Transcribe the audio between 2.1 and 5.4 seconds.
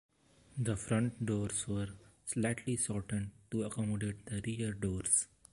slightly shortened to accommodate the rear doors.